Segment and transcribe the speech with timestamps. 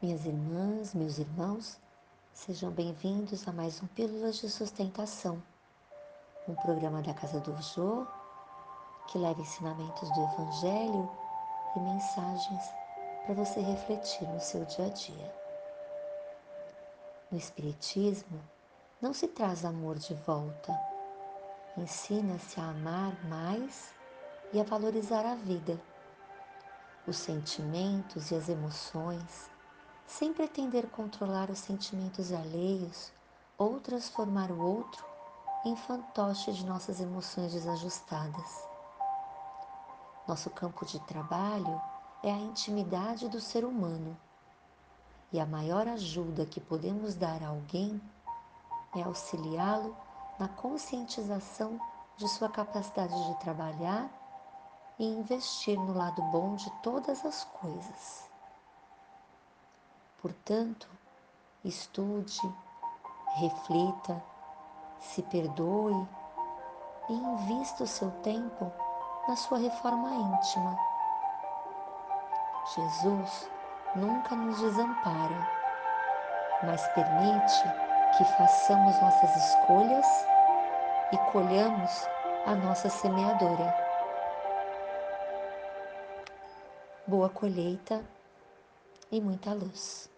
[0.00, 1.76] Minhas irmãs, meus irmãos,
[2.32, 5.42] sejam bem-vindos a mais um Pílulas de Sustentação,
[6.46, 8.06] um programa da Casa do Jô
[9.08, 11.10] que leva ensinamentos do Evangelho
[11.74, 12.62] e mensagens
[13.26, 15.34] para você refletir no seu dia a dia.
[17.32, 18.40] No Espiritismo,
[19.02, 20.80] não se traz amor de volta,
[21.76, 23.92] ensina-se a amar mais
[24.52, 25.76] e a valorizar a vida,
[27.04, 29.57] os sentimentos e as emoções
[30.08, 33.12] sem pretender controlar os sentimentos alheios
[33.58, 35.04] ou transformar o outro
[35.66, 38.66] em fantoche de nossas emoções desajustadas.
[40.26, 41.80] Nosso campo de trabalho
[42.22, 44.16] é a intimidade do ser humano
[45.30, 48.00] e a maior ajuda que podemos dar a alguém
[48.96, 49.94] é auxiliá-lo
[50.38, 51.78] na conscientização
[52.16, 54.10] de sua capacidade de trabalhar
[54.98, 58.27] e investir no lado bom de todas as coisas.
[60.20, 60.88] Portanto,
[61.64, 62.40] estude,
[63.36, 64.20] reflita,
[64.98, 66.08] se perdoe
[67.08, 68.72] e invista o seu tempo
[69.28, 70.76] na sua reforma íntima.
[72.74, 73.48] Jesus
[73.94, 75.48] nunca nos desampara,
[76.64, 77.62] mas permite
[78.16, 80.06] que façamos nossas escolhas
[81.12, 82.08] e colhamos
[82.44, 83.74] a nossa semeadora.
[87.06, 88.02] Boa colheita
[89.10, 90.08] e muita luz.